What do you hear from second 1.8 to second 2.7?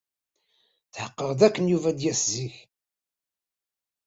ad d-yas zik.